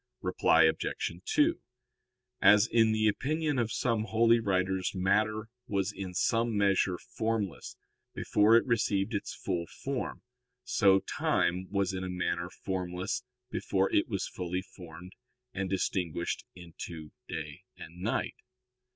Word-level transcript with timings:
Reply 0.23 0.63
Obj. 0.63 1.11
2: 1.25 1.61
As 2.41 2.65
in 2.65 2.91
the 2.91 3.07
opinion 3.07 3.59
of 3.59 3.71
some 3.71 4.05
holy 4.05 4.39
writers 4.39 4.95
matter 4.95 5.49
was 5.67 5.91
in 5.95 6.15
some 6.15 6.57
measure 6.57 6.97
formless 6.97 7.75
before 8.15 8.57
it 8.57 8.65
received 8.65 9.13
its 9.13 9.35
full 9.35 9.67
form, 9.67 10.23
so 10.63 11.01
time 11.01 11.67
was 11.69 11.93
in 11.93 12.03
a 12.03 12.09
manner 12.09 12.49
formless 12.49 13.21
before 13.51 13.93
it 13.93 14.07
was 14.09 14.27
fully 14.27 14.63
formed 14.63 15.11
and 15.53 15.69
distinguished 15.69 16.45
into 16.55 17.11
day 17.27 17.61
and 17.77 18.01
night. 18.01 18.37